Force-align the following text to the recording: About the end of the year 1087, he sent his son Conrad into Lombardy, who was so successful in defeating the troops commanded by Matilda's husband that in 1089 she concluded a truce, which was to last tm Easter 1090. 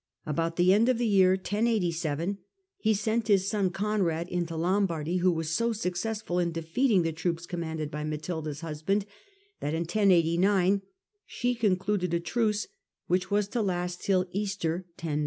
About 0.25 0.55
the 0.55 0.73
end 0.73 0.89
of 0.89 0.97
the 0.97 1.05
year 1.05 1.33
1087, 1.33 2.39
he 2.79 2.91
sent 2.95 3.27
his 3.27 3.47
son 3.47 3.69
Conrad 3.69 4.27
into 4.29 4.55
Lombardy, 4.57 5.17
who 5.17 5.31
was 5.31 5.51
so 5.51 5.73
successful 5.73 6.39
in 6.39 6.51
defeating 6.51 7.03
the 7.03 7.11
troops 7.13 7.45
commanded 7.45 7.91
by 7.91 8.03
Matilda's 8.03 8.61
husband 8.61 9.05
that 9.59 9.75
in 9.75 9.81
1089 9.81 10.81
she 11.27 11.53
concluded 11.53 12.15
a 12.15 12.19
truce, 12.19 12.65
which 13.05 13.29
was 13.29 13.47
to 13.49 13.61
last 13.61 14.01
tm 14.01 14.25
Easter 14.31 14.87
1090. 14.99 15.19